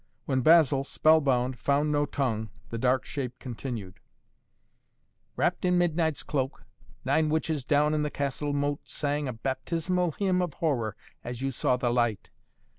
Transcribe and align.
When 0.25 0.41
Basil, 0.41 0.83
spell 0.83 1.21
bound, 1.21 1.59
found 1.59 1.91
no 1.91 2.07
tongue, 2.07 2.49
the 2.71 2.79
dark 2.79 3.05
shape 3.05 3.37
continued: 3.37 3.99
"Wrapped 5.35 5.63
in 5.63 5.77
midnight's 5.77 6.23
cloak, 6.23 6.63
nine 7.05 7.29
witches 7.29 7.63
down 7.63 7.93
in 7.93 8.01
the 8.01 8.09
castle 8.09 8.51
moat 8.51 8.89
sang 8.89 9.27
a 9.27 9.33
baptismal 9.33 10.13
hymn 10.13 10.41
of 10.41 10.55
horror 10.55 10.95
as 11.23 11.43
you 11.43 11.51
saw 11.51 11.77
the 11.77 11.91
light. 11.93 12.31